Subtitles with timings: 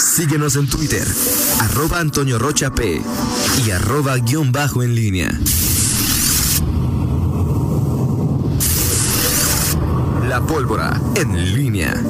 [0.00, 1.06] Síguenos en Twitter,
[1.58, 3.02] arroba Antonio Rocha P
[3.66, 5.38] y arroba guion bajo en línea.
[10.26, 12.02] La pólvora en línea.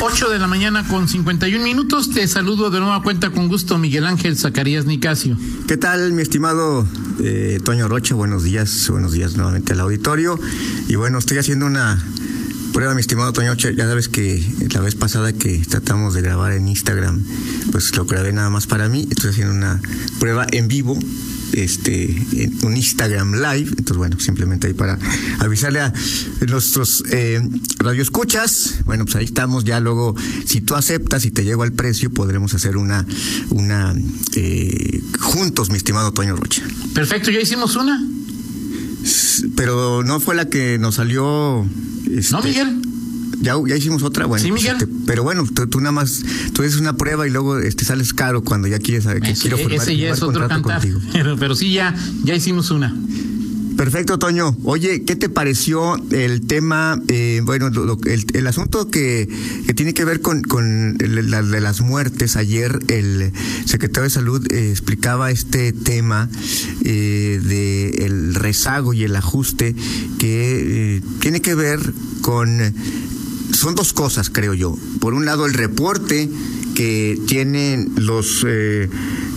[0.00, 2.10] 8 de la mañana con 51 minutos.
[2.10, 5.36] Te saludo de nueva cuenta con gusto, Miguel Ángel Zacarías Nicasio.
[5.68, 6.84] ¿Qué tal, mi estimado
[7.22, 8.16] eh, Toño Rocha?
[8.16, 10.40] Buenos días, buenos días nuevamente al auditorio.
[10.88, 12.04] Y bueno, estoy haciendo una
[12.72, 13.70] prueba, mi estimado Toño Rocha.
[13.70, 14.42] Ya sabes que
[14.72, 17.22] la vez pasada que tratamos de grabar en Instagram,
[17.70, 19.06] pues lo grabé nada más para mí.
[19.10, 19.80] Estoy haciendo una
[20.18, 20.98] prueba en vivo
[21.52, 23.68] este en un Instagram Live.
[23.76, 24.98] Entonces, bueno, simplemente ahí para
[25.40, 25.92] avisarle a
[26.48, 27.40] nuestros eh,
[27.78, 28.76] radioescuchas.
[28.86, 29.64] Bueno, pues ahí estamos.
[29.64, 33.06] Ya luego, si tú aceptas y te llego al precio, podremos hacer una,
[33.50, 33.94] una
[34.34, 36.62] eh, juntos, mi estimado Toño Rocha.
[36.94, 38.02] Perfecto, ya hicimos una.
[39.56, 41.66] Pero no fue la que nos salió.
[42.18, 42.78] Este, no, Miguel.
[43.40, 44.44] Ya, ya hicimos otra, bueno.
[44.44, 44.72] Sí, Miguel.
[44.76, 48.12] este, pero bueno, tú, tú nada más, tú haces una prueba y luego este sales
[48.12, 50.80] caro cuando ya quieres saber que Ese, quiero formar, ese ya es otro contrato cantar.
[50.80, 51.00] contigo.
[51.12, 52.94] Pero, pero sí, ya, ya hicimos una.
[53.76, 54.56] Perfecto, Toño.
[54.64, 59.28] Oye, ¿qué te pareció el tema, eh, bueno, lo- el, asunto que,
[59.66, 60.42] que tiene que ver con,
[61.00, 62.36] la- de las muertes?
[62.36, 63.32] Ayer el
[63.64, 66.28] secretario de Salud eh, explicaba este tema
[66.84, 69.74] eh, de el rezago y el ajuste
[70.18, 71.80] que eh, tiene que ver
[72.20, 72.58] con...
[73.52, 74.76] Son dos cosas, creo yo.
[75.00, 76.28] Por un lado, el reporte
[76.74, 78.88] que tienen los eh,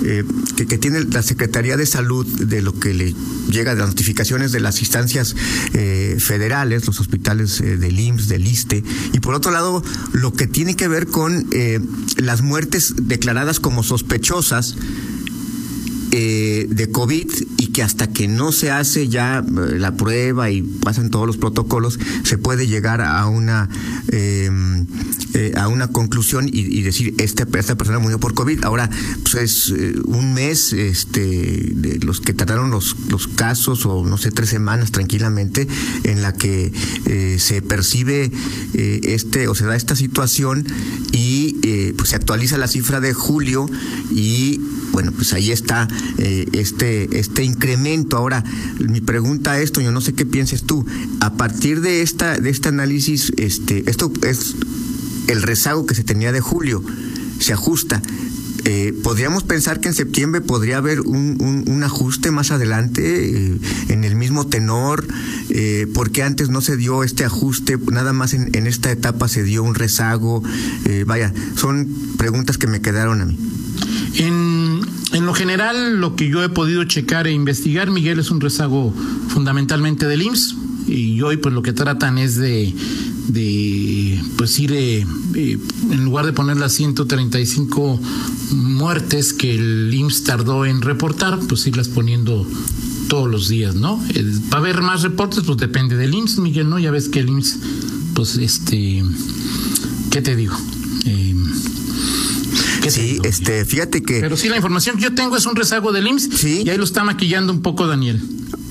[0.03, 0.23] eh,
[0.55, 3.15] que, tiene la Secretaría de Salud de lo que le
[3.49, 5.35] llega de las notificaciones de las instancias
[5.73, 10.47] eh, federales, los hospitales eh, del IMSS, del ISTE, y por otro lado lo que
[10.47, 11.79] tiene que ver con eh,
[12.17, 14.75] las muertes declaradas como sospechosas
[16.17, 20.61] eh, de COVID y que hasta que no se hace ya eh, la prueba y
[20.61, 23.67] pasan todos los protocolos, se puede llegar a una
[24.07, 24.49] eh,
[25.35, 28.63] eh, a una conclusión y, y decir esta, esta persona murió por COVID.
[28.63, 28.89] Ahora,
[29.23, 34.17] pues es eh, un mes este, de los que trataron los, los casos, o no
[34.17, 35.67] sé, tres semanas tranquilamente,
[36.03, 36.71] en la que
[37.05, 38.31] eh, se percibe
[38.73, 40.65] eh, este, o se da esta situación
[41.11, 41.55] y
[41.97, 43.67] pues se actualiza la cifra de julio
[44.11, 44.59] y
[44.91, 45.87] bueno, pues ahí está
[46.17, 48.17] este, este incremento.
[48.17, 48.43] Ahora,
[48.79, 50.85] mi pregunta es, yo no sé qué pienses tú.
[51.19, 54.55] A partir de esta, de este análisis, este, esto es
[55.27, 56.83] el rezago que se tenía de julio,
[57.39, 58.01] se ajusta.
[58.67, 63.59] Eh, podríamos pensar que en septiembre podría haber un, un, ajuste más adelante eh,
[63.89, 65.05] en el mismo tenor,
[65.49, 69.61] eh, porque antes no se dio este ajuste, nada más en, esta etapa se dio
[69.61, 70.41] un rezago.
[71.05, 71.87] Vaya, son
[72.17, 73.37] preguntas que me quedaron a mí.
[74.15, 74.81] En,
[75.13, 78.91] en lo general, lo que yo he podido checar e investigar, Miguel, es un rezago
[79.27, 80.55] fundamentalmente del IMSS.
[80.87, 82.73] Y hoy, pues lo que tratan es de,
[83.27, 85.05] de pues ir, eh,
[85.35, 85.57] eh,
[85.91, 87.99] en lugar de poner las 135
[88.51, 92.47] muertes que el IMSS tardó en reportar, pues irlas poniendo
[93.07, 94.03] todos los días, ¿no?
[94.13, 96.79] El- para haber más reportes, pues depende del IMSS, Miguel, ¿no?
[96.79, 97.57] Ya ves que el IMSS,
[98.13, 99.03] pues este,
[100.11, 100.55] ¿qué te digo?
[101.05, 101.35] Eh,
[102.81, 105.55] ¿qué te Sí, este, fíjate que Pero sí, la información que yo tengo es un
[105.55, 106.63] rezago del IMSS Sí.
[106.65, 108.21] y ahí lo está maquillando un poco Daniel.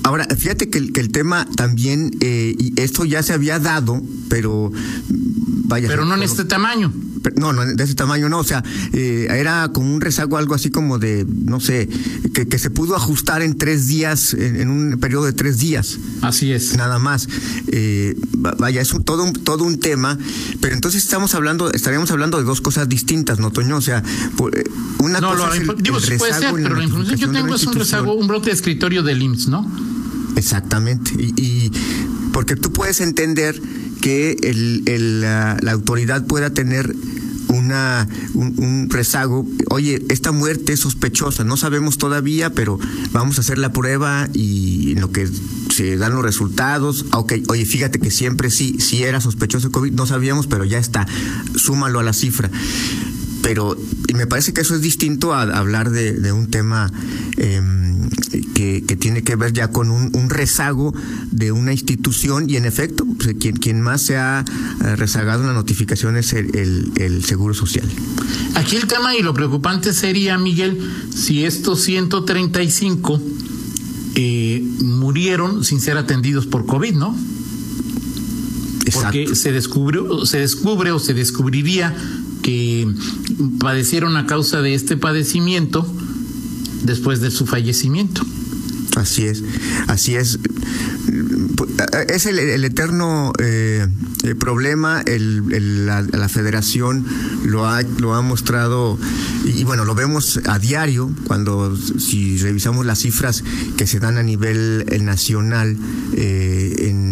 [0.05, 4.01] Ahora, fíjate que el, que el tema también, eh, y esto ya se había dado,
[4.29, 5.87] pero mm, vaya.
[5.87, 6.93] Pero no en por- este tamaño.
[7.23, 10.53] pero- No, no, de ese tamaño no, o sea, eh, era como un rezago, algo
[10.53, 11.89] así como de, no sé,
[12.35, 15.97] que, que se pudo ajustar en tres días, en, en un periodo de tres días,
[16.21, 16.77] Así es.
[16.77, 17.27] nada más.
[17.71, 20.19] Eh, va- vaya, es un- todo, un, todo un tema,
[20.61, 23.75] pero entonces estamos hablando, estaríamos hablando de dos cosas distintas, ¿no, Toño?
[23.77, 24.03] O sea,
[24.53, 24.63] eh,
[24.99, 27.25] una No, cosa lo- es el, digo, el sí puede ser, pero la información que
[27.25, 29.94] yo tengo es un rezago, un brote de escritorio del IMSS, ¿no?
[30.35, 31.11] Exactamente.
[31.17, 31.71] Y, y
[32.31, 33.61] porque tú puedes entender
[34.01, 36.95] que el, la, autoridad pueda tener
[37.47, 39.47] una un, rezago.
[39.69, 42.77] Oye, esta muerte es sospechosa, no sabemos todavía, pero
[43.11, 45.27] vamos a hacer la prueba y lo que
[45.73, 47.05] se dan los resultados.
[47.11, 50.77] ah, Ok, oye, fíjate que siempre sí, sí era sospechoso COVID, no sabíamos, pero ya
[50.77, 51.07] está.
[51.55, 52.51] Súmalo a la cifra
[53.41, 53.77] pero
[54.07, 56.91] y me parece que eso es distinto a, hablar de, un tema
[57.37, 57.61] eh,
[58.55, 60.95] que, que tiene que ver ya con un, un rezago
[61.31, 64.43] de una institución y en efecto pues, quien, quien más se ha
[64.83, 67.85] eh, rezagado en la notificación es el, el- el Seguro Social.
[68.55, 70.79] Aquí el tema y lo preocupante sería, Miguel,
[71.13, 73.21] si estos 135
[74.15, 77.15] eh, murieron sin ser atendidos por COVID, ¿no?
[78.93, 79.35] Porque Exacto.
[79.35, 81.93] se descubrió, se descubre o se descubriría
[82.41, 82.87] que
[83.59, 85.85] padecieron a causa de este padecimiento
[86.83, 88.23] después de su fallecimiento.
[88.95, 89.43] Así es,
[89.87, 90.39] así es.
[92.09, 93.85] Es el, el eterno, eh,
[94.23, 97.05] el problema, el, la, federación
[97.43, 98.97] lo ha, lo ha mostrado,
[99.43, 103.43] y, bueno, lo vemos a diario, cuando si revisamos las cifras
[103.77, 105.77] que se dan a nivel eh, nacional
[106.13, 107.04] eh, en,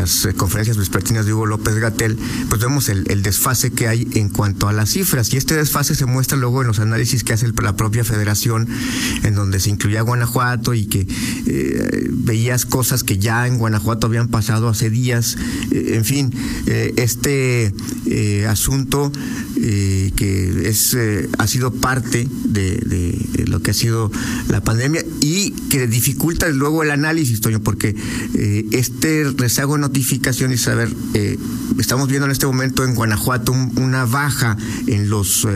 [0.00, 2.18] las conferencias vespertinas de Hugo López Gatel,
[2.48, 5.32] pues vemos el, desfase que hay en cuanto a las cifras.
[5.34, 8.66] Y este desfase se muestra luego en los análisis que hace la propia federación,
[9.22, 11.06] en donde se incluía Guanajuato y que
[11.46, 15.36] eh, veías cosas que ya en Guanajuato habían pasado hace días.
[15.70, 16.32] en fin,
[16.66, 17.74] eh, este
[18.06, 19.12] eh, asunto
[19.62, 20.96] eh, que es
[21.38, 24.10] ha sido parte de, lo que ha sido
[24.48, 27.94] la pandemia y que dificulta luego el análisis, Toño, porque
[28.70, 30.90] este rezago de notificación y saber,
[31.78, 35.46] estamos viendo en este momento en Guanajuato una baja en los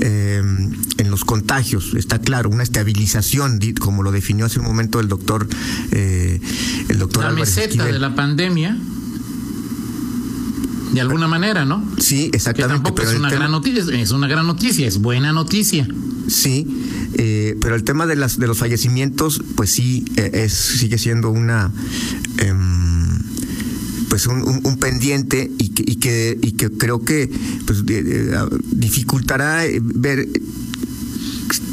[0.00, 5.46] en los contagios, está claro, una estabilización, como lo definió hace un momento el doctor
[5.92, 8.78] el doctor la meseta de la pandemia
[10.94, 11.84] de alguna manera, ¿no?
[11.98, 12.92] Sí, exactamente.
[12.94, 15.88] pero es una gran noticia, es una gran noticia, es buena noticia.
[16.28, 16.66] Sí,
[17.14, 21.30] eh, pero el tema de las de los fallecimientos, pues sí, eh, es sigue siendo
[21.30, 21.70] una
[22.38, 23.18] em,
[24.08, 27.28] pues un, pendiente y que, y que y que creo que
[27.66, 30.28] pues dificultará eh, ver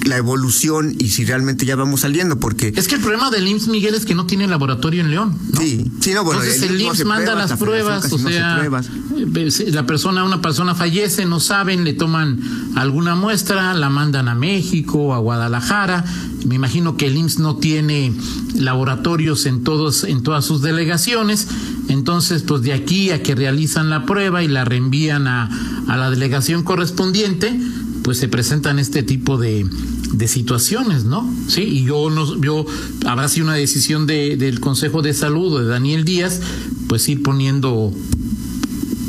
[0.06, 2.74] la evolución y si realmente ya vamos saliendo, porque...
[2.76, 5.38] Es que el problema del IMSS, Miguel, es que no tiene laboratorio en León.
[5.58, 6.42] Sí, sí, no, bueno...
[6.42, 11.40] Entonces el, IMSS manda las pruebas, o sea, eh, la persona, una persona fallece, no
[11.40, 12.40] saben, le toman
[12.76, 16.04] alguna muestra, la mandan a México, a Guadalajara.
[16.46, 18.14] Me imagino que el IMSS no tiene
[18.56, 21.48] laboratorios en todos, en todas sus delegaciones.
[21.90, 25.50] Entonces, pues de aquí a que realizan la prueba y la reenvían a,
[25.88, 27.60] a la delegación correspondiente,
[28.04, 29.66] pues se presentan este tipo de,
[30.14, 31.32] de situaciones, ¿no?
[31.48, 32.66] Sí, y yo no, yo
[33.06, 36.42] habrá sido una decisión de, del Consejo de Salud de Daniel Díaz,
[36.88, 37.94] pues ir poniendo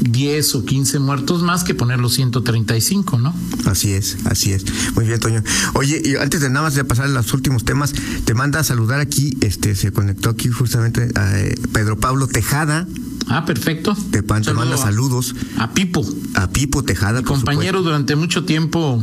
[0.03, 3.35] 10 o 15 muertos más que poner los 135, ¿no?
[3.67, 4.65] Así es, así es.
[4.95, 5.43] Muy bien, Toño.
[5.75, 7.93] Oye, y antes de nada más de pasar a los últimos temas,
[8.25, 12.87] te manda a saludar aquí, este, se conectó aquí justamente a eh, Pedro Pablo Tejada,
[13.29, 13.97] Ah, perfecto.
[14.11, 15.35] Te, manda saludos.
[15.57, 16.05] A Pipo.
[16.35, 17.23] A Pipo Tejada.
[17.23, 19.03] compañero durante mucho tiempo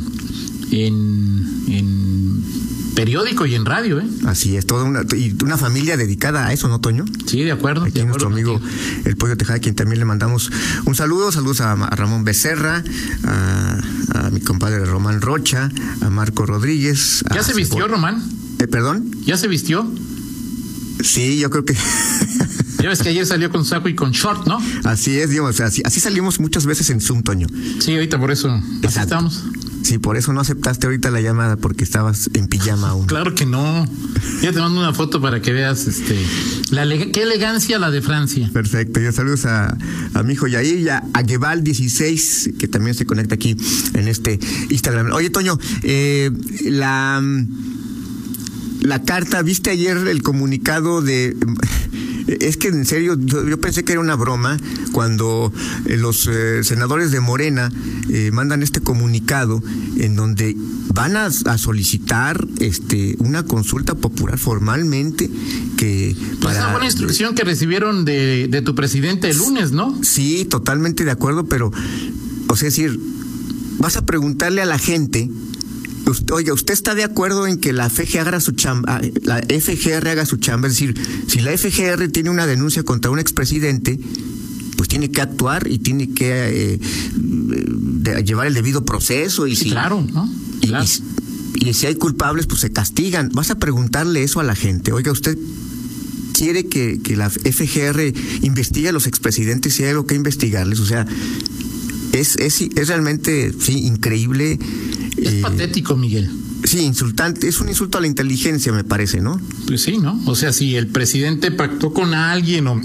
[0.72, 1.99] en, en
[3.00, 4.08] periódico y en radio, ¿eh?
[4.26, 7.06] Así es, toda una, y una familia dedicada a eso, ¿no, Toño?
[7.28, 7.86] Sí, de acuerdo.
[7.86, 8.60] Aquí nuestro amigo
[9.06, 10.52] el Pollo Tejada, a quien también le mandamos
[10.84, 11.32] un saludo.
[11.32, 12.84] Saludos a, Ramón Becerra,
[13.24, 17.24] a, mi compadre Román Rocha, a Marco Rodríguez.
[17.34, 18.22] ¿Ya se vistió, Román?
[18.60, 19.10] Eh, ¿Perdón?
[19.24, 19.90] ¿Ya se vistió?
[21.02, 21.78] Sí, yo creo que.
[22.82, 24.58] Ya ves que ayer salió con saco y con short, ¿no?
[24.86, 27.46] Así es, digamos, así, así salimos muchas veces en Zoom, Toño.
[27.80, 29.44] Sí, ahorita por eso estamos.
[29.84, 33.08] Sí, por eso no aceptaste ahorita la llamada porque estabas en pijama aún.
[33.08, 33.86] Claro que no.
[34.42, 36.16] Ya te mando una foto para que veas este
[36.72, 38.50] la qué elegancia la de Francia.
[38.54, 39.00] Perfecto.
[39.00, 39.78] Yo saludos a,
[40.14, 43.56] a mi hijo Yair y a, Gueval 16 que también se conecta aquí
[43.94, 44.40] en este
[44.70, 45.12] Instagram.
[45.14, 46.32] Oye, Toño, eh,
[46.66, 47.22] la
[48.82, 51.36] la carta, ¿viste ayer el comunicado de
[52.40, 54.58] es que en serio, yo, pensé que era una broma
[54.92, 55.52] cuando
[55.86, 57.72] eh, los eh, senadores de Morena
[58.10, 59.62] eh, mandan este comunicado
[59.98, 60.56] en donde
[60.94, 65.30] van a, solicitar este una consulta popular formalmente
[65.78, 69.98] que pues para una buena instrucción que recibieron de, de tu presidente el lunes, ¿no?
[70.04, 71.72] Sí, totalmente de acuerdo, pero
[72.48, 73.00] o sea, es decir,
[73.78, 75.30] vas a preguntarle a la gente
[76.32, 80.26] oiga, ¿usted está de acuerdo en que la FGR haga su chamba, la FGR haga
[80.26, 80.68] su chamba?
[80.68, 80.96] Es decir,
[81.28, 84.00] si la FGR tiene una denuncia contra un expresidente,
[84.78, 90.06] pues tiene que actuar y tiene que eh, llevar el debido proceso y si claro,
[90.14, 90.30] ¿no?
[90.62, 93.30] Y, si hay culpables, pues se castigan.
[93.34, 94.94] Vas a preguntarle eso a la gente.
[94.94, 95.38] Oiga, usted
[96.32, 98.14] quiere que, que la FGR
[98.44, 100.80] investigue a los expresidentes si hay algo que investigarles.
[100.80, 101.06] O sea,
[102.14, 104.58] es, es, es realmente sí, increíble
[105.22, 106.30] es eh, patético, Miguel.
[106.64, 107.48] Sí, insultante.
[107.48, 109.40] Es un insulto a la inteligencia, me parece, ¿no?
[109.68, 110.20] Pues sí, ¿no?
[110.26, 112.82] O sea, si el presidente pactó con alguien o,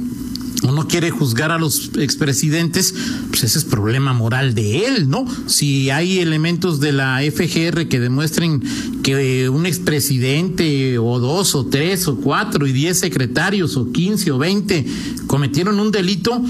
[0.62, 2.94] no quiere juzgar a los expresidentes,
[3.28, 5.26] pues ese es problema moral de él, ¿no?
[5.46, 8.62] Si hay elementos de la FGR que demuestren
[9.02, 14.38] que un expresidente o dos o tres o cuatro y diez secretarios o quince o
[14.38, 14.86] veinte
[15.26, 16.42] cometieron un delito,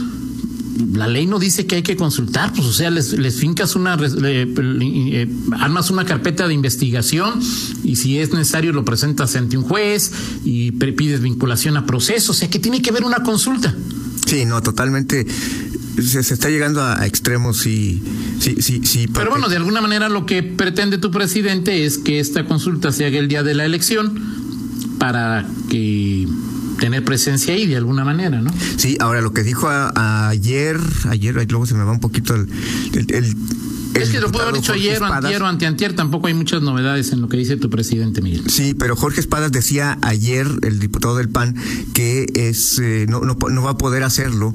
[0.93, 3.97] la ley no dice que hay que consultar, pues o sea, les, les fincas una,
[4.25, 5.29] eh,
[5.59, 7.41] armas una carpeta de investigación
[7.83, 10.13] y si es necesario lo presentas ante un juez
[10.45, 13.75] y pides vinculación a proceso, o sea que tiene que haber una consulta.
[14.27, 15.27] Sí, no, totalmente.
[16.03, 18.03] Se, está llegando a, extremos y
[18.41, 19.07] sí, sí, sí.
[19.07, 23.07] Pero bueno, de alguna manera lo que pretende tu presidente es que esta consulta se
[23.07, 24.19] haga el día de la elección
[24.99, 26.27] para que
[26.79, 28.53] tener presencia ahí de alguna manera, ¿no?
[28.77, 30.79] Sí, ahora lo que dijo ayer,
[31.09, 32.49] ayer, luego se me va un poquito el,
[32.93, 33.37] el,
[33.95, 37.13] es que lo puedo haber dicho ayer o antier o anteantier, tampoco hay muchas novedades
[37.13, 38.43] en lo que dice tu presidente, Miguel.
[38.49, 41.55] Sí, pero Jorge Espadas decía ayer, el diputado del PAN,
[41.93, 44.53] que es eh, no, no, no, va a poder hacerlo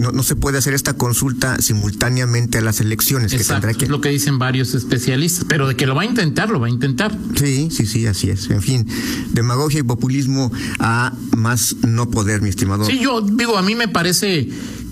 [0.00, 3.34] no, no, se puede hacer esta consulta simultáneamente a las elecciones.
[3.34, 3.84] Exacto, que que...
[3.84, 6.68] es lo que dicen varios especialistas, pero de que lo va a intentar, lo va
[6.68, 7.16] a intentar.
[7.36, 8.48] Sí, sí, sí, así es.
[8.48, 8.86] En fin,
[9.32, 12.86] demagogia y populismo a más no poder, mi estimado.
[12.86, 14.48] Sí, yo digo, a mí me parece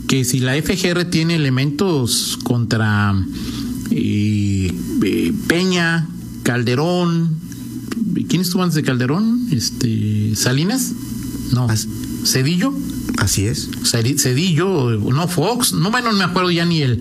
[0.08, 3.14] que si la FGR tiene elementos contra
[3.90, 4.70] eh,
[5.02, 6.06] eh, Peña,
[6.42, 7.38] Calderón,
[8.28, 9.48] ¿quién estuvo antes de Calderón?
[9.52, 10.92] Este, Salinas,
[11.52, 11.66] no,
[12.26, 12.74] Cedillo.
[13.18, 13.68] Así es.
[13.82, 17.00] Cedillo, no Fox, no bueno, no me acuerdo ya ni el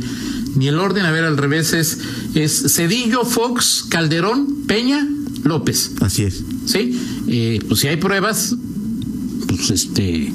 [0.55, 1.99] ni el orden, a ver, al revés es
[2.33, 5.07] es Cedillo, Fox, Calderón, Peña,
[5.43, 5.91] López.
[6.01, 6.43] Así es.
[6.65, 8.55] Sí, eh, pues si hay pruebas,
[9.47, 10.33] pues este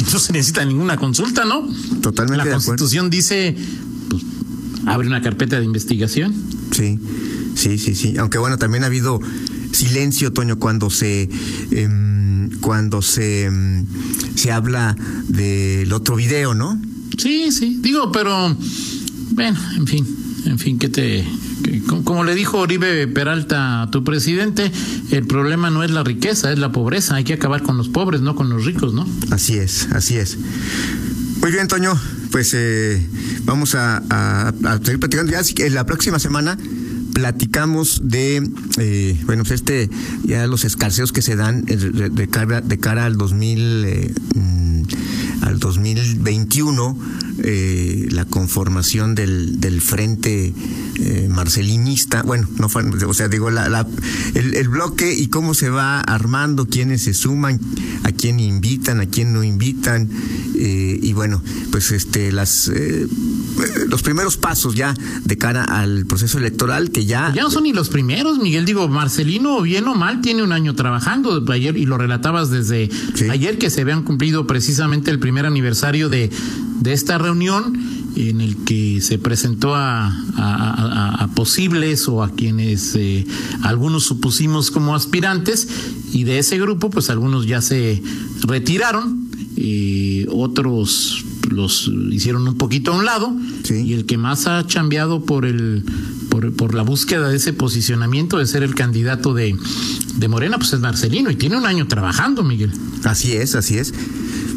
[0.12, 1.66] no se necesita ninguna consulta, ¿no?
[2.02, 2.44] Totalmente.
[2.44, 3.56] La Constitución dice,
[4.08, 4.22] pues,
[4.86, 6.34] abre una carpeta de investigación.
[6.72, 6.98] Sí,
[7.54, 8.16] sí, sí, sí.
[8.18, 9.20] Aunque bueno, también ha habido
[9.72, 11.28] silencio, Toño, cuando se
[11.70, 12.09] em,
[12.60, 13.86] cuando se em,
[14.34, 14.96] se habla
[15.28, 16.80] del otro video, ¿no?
[17.18, 17.78] Sí, sí.
[17.80, 18.56] Digo, pero
[19.32, 20.06] bueno, en fin,
[20.46, 21.24] en fin, ¿qué te
[22.04, 24.70] como le dijo Oribe Peralta a tu presidente,
[25.10, 27.16] el problema no es la riqueza, es la pobreza.
[27.16, 29.06] Hay que acabar con los pobres, no con los ricos, ¿no?
[29.30, 30.38] Así es, así es.
[31.40, 31.98] Muy bien, Toño.
[32.30, 33.04] Pues eh,
[33.44, 34.52] vamos a,
[34.84, 35.32] seguir platicando.
[35.32, 36.56] Ya en la próxima semana
[37.12, 38.48] platicamos de,
[38.78, 39.90] eh, bueno, pues este,
[40.24, 44.82] ya los escarceos que se dan de, cara, de cara al 2000, eh, mm,
[45.42, 46.98] al 2021,
[47.42, 50.52] eh, la conformación del, del frente
[51.02, 53.86] eh, marcelinista, bueno, no fue, o sea, digo, la,
[54.34, 57.58] el, bloque y cómo se va armando, quiénes se suman,
[58.02, 60.10] a quién invitan, a quién no invitan,
[60.56, 63.06] eh, y bueno, pues este, las eh,
[63.88, 67.32] los primeros pasos ya de cara al proceso electoral que ya...
[67.34, 70.74] Ya no son ni los primeros, Miguel, digo, Marcelino, bien o mal, tiene un año
[70.74, 71.44] trabajando.
[71.50, 72.88] Ayer y lo relatabas desde
[73.30, 76.30] ayer que se habían cumplido precisamente el primer aniversario de,
[76.80, 77.78] de esta reunión
[78.16, 83.26] en el que se presentó a, a, posibles o a quienes eh,
[83.62, 85.68] algunos supusimos como aspirantes.
[86.12, 88.02] Y de ese grupo pues algunos ya se
[88.42, 93.32] retiraron y otros los hicieron un poquito a un lado
[93.68, 95.84] y el que más ha cambiado por el
[96.28, 99.56] por, por, la búsqueda de ese posicionamiento de ser el candidato de,
[100.16, 102.72] de Morena pues es Marcelino y tiene un año trabajando Miguel
[103.04, 103.92] así es así es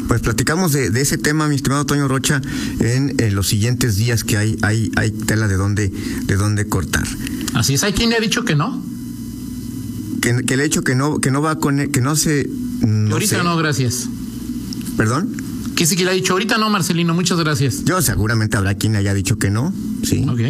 [0.08, 2.40] pues platicamos de, ese tema, mi estimado Toño Rocha,
[2.80, 7.04] en, los siguientes días que hay, hay, hay tela de dónde, de dónde cortar.
[7.54, 8.82] Así es, ¿hay quien le ha dicho que no?
[10.20, 12.48] Que, le ha dicho que no, que no va con que no se.
[13.10, 14.08] ahorita no, gracias.
[14.96, 15.36] ¿Perdón?
[15.76, 17.84] Que sí que le ha dicho, ahorita no, Marcelino, muchas gracias.
[17.84, 20.24] Yo seguramente habrá quien le haya dicho que no, sí.
[20.28, 20.40] Ok.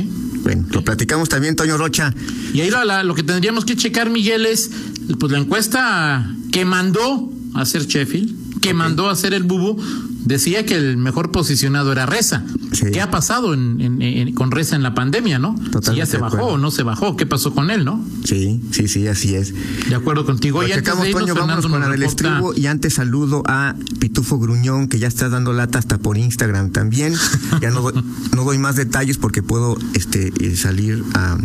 [0.43, 2.14] Bueno, lo platicamos también, Toño Rocha.
[2.52, 2.71] Y ahí
[3.04, 4.71] lo que tendríamos que checar, Miguel, es
[5.19, 9.78] pues la encuesta que mandó a hacer Sheffield que mandó a hacer el bubu
[10.25, 12.45] decía que el mejor posicionado era Reza.
[12.93, 15.54] ¿Qué ha pasado en, con Reza en la pandemia, no?
[15.83, 18.04] si ya se bajó o no se bajó, ¿qué pasó con él, no?
[18.25, 19.54] Sí, sí, sí, así es.
[19.88, 20.62] De acuerdo contigo.
[20.66, 24.99] Y antes de irnos, Toño, con el estribo y antes saludo a Pitufo Gruñón, que
[24.99, 27.14] ya está dando lata hasta por Instagram también.
[27.61, 28.04] ya no doy,
[28.35, 31.37] no doy más detalles porque puedo este eh, salir a...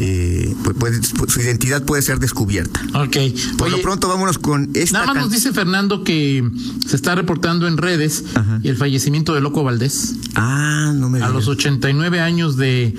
[0.00, 0.54] Eh,
[1.28, 2.80] su identidad puede ser descubierta.
[2.94, 3.16] Ok.
[3.56, 5.00] Por lo pronto vámonos con esta...
[5.00, 6.48] Nada más nos dice Fernando que
[6.86, 8.07] se está reportando en redes
[8.62, 10.14] y el fallecimiento de Loco Valdés.
[10.34, 12.94] Ah, no me A los 89 años de,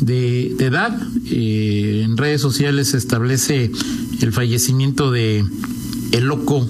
[0.00, 3.70] de, edad, eh, en redes sociales se establece
[4.20, 5.44] el fallecimiento de
[6.12, 6.66] el Loco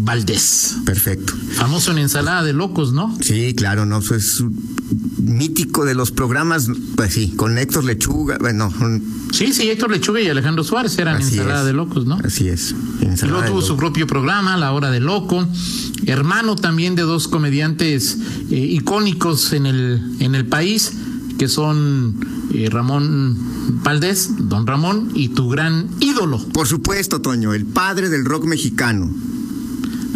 [0.00, 0.76] Valdés.
[0.84, 1.34] Perfecto.
[1.52, 3.16] Famoso en ensalada de locos, ¿no?
[3.20, 4.42] Sí, claro, no, eso es
[5.18, 8.72] mítico de los programas, pues sí, con Héctor Lechuga, bueno.
[9.32, 12.18] Sí, sí, Héctor Lechuga y Alejandro Suárez eran ensalada de locos, ¿no?
[12.24, 12.74] Así es.
[13.00, 15.46] Y luego tuvo su propio programa, La Hora de Loco,
[16.06, 18.18] hermano también de dos comediantes
[18.50, 20.92] eh, icónicos en el, en el país,
[21.38, 22.16] que son
[22.54, 23.36] eh, Ramón
[23.82, 26.38] Valdés, Don Ramón, y tu gran ídolo.
[26.52, 29.10] Por supuesto, Toño, el padre del rock mexicano.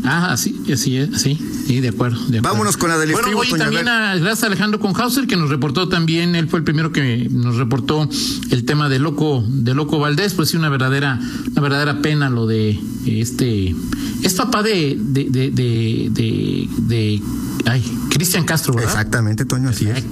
[0.05, 1.39] Ah, sí, sí, sí,
[1.71, 2.19] sí, de acuerdo.
[2.43, 5.89] Vámonos con la del Bueno, hoy también a, gracias a Alejandro Conhauser, que nos reportó
[5.89, 8.09] también, él fue el primero que nos reportó
[8.51, 11.21] el tema de Loco, de Loco Valdés, pues sí, una verdadera,
[11.53, 13.75] una verdadera pena lo de este,
[14.23, 17.23] es papá de, de, de, de, de,
[17.67, 18.91] ay, Cristian Castro, ¿verdad?
[18.91, 20.05] Exactamente, Toño, así es.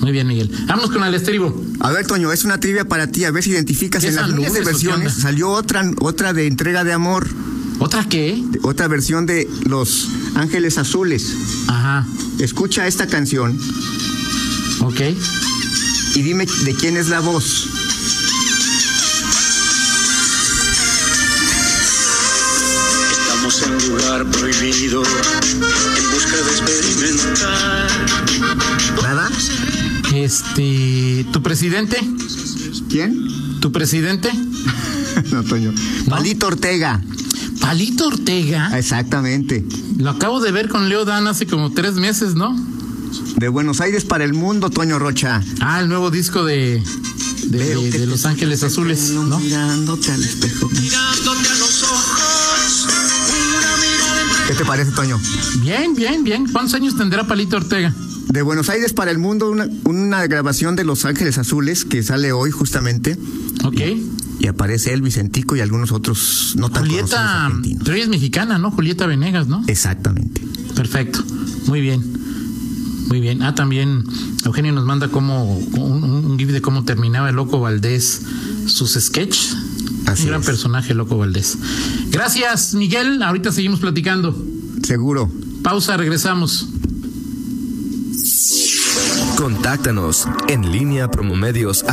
[0.00, 0.50] Muy bien, Miguel.
[0.66, 1.64] Vámonos con el estribo.
[1.80, 4.52] A ver, Toño, es una trivia para ti, a ver si identificas en las miles
[4.52, 5.14] de versiones.
[5.14, 7.26] Salió otra, otra de entrega de amor.
[7.78, 8.42] ¿Otra qué?
[8.62, 11.34] Otra versión de Los Ángeles Azules.
[11.68, 12.06] Ajá.
[12.38, 13.58] Escucha esta canción
[14.80, 15.00] Ok.
[16.14, 17.68] y dime de quién es la voz.
[23.10, 27.88] Estamos en un lugar prohibido, en busca de experimentar.
[29.02, 29.30] ¿Nada?
[30.14, 31.98] Este, ¿tu presidente?
[32.88, 33.60] ¿Quién?
[33.60, 34.30] ¿Tu presidente?
[35.30, 35.72] No, Toño.
[36.08, 37.00] Palito Ortega.
[37.64, 38.78] Palito Ortega.
[38.78, 39.64] Exactamente.
[39.96, 42.54] Lo acabo de ver con Leo Dan hace como tres meses, ¿no?
[43.36, 45.42] De Buenos Aires para el mundo, Toño Rocha.
[45.60, 46.82] Ah, el nuevo disco de,
[47.46, 49.40] de, Los Ángeles Azules, ¿no?
[49.40, 50.68] Mirándote al espejo.
[50.68, 52.86] Mirándote a los ojos,
[54.46, 55.18] ¿Qué te parece, Toño?
[55.62, 56.46] Bien, bien, bien.
[56.52, 57.94] ¿Cuántos años tendrá Palito Ortega?
[58.28, 62.30] De Buenos Aires para el mundo, una, una grabación de Los Ángeles Azules que sale
[62.32, 63.16] hoy justamente.
[63.64, 63.80] Ok.
[64.38, 67.82] Y aparece él, Vicentico y algunos otros no tan conocidos Julieta, argentinos.
[67.84, 68.70] pero ella es mexicana, ¿no?
[68.70, 69.62] Julieta Venegas, ¿no?
[69.66, 70.42] Exactamente.
[70.74, 71.22] Perfecto.
[71.66, 72.02] Muy bien.
[73.08, 73.42] Muy bien.
[73.42, 74.04] Ah, también
[74.44, 78.22] Eugenio nos manda como un, gif de cómo terminaba el Loco Valdés
[78.66, 79.56] sus sketches.
[80.06, 80.46] Así un gran es.
[80.46, 81.56] personaje, Loco Valdés.
[82.10, 83.22] Gracias, Miguel.
[83.22, 84.36] Ahorita seguimos platicando.
[84.82, 85.30] Seguro.
[85.62, 86.66] Pausa, regresamos.
[89.36, 91.84] Contáctanos en línea promomedios